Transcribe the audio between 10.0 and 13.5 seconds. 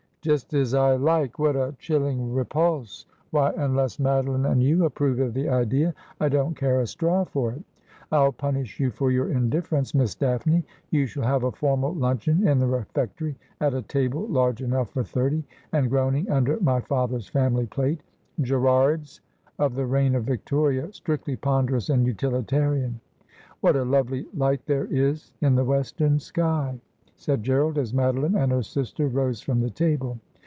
Daphne. You shall have a formal luncheon in the refectory,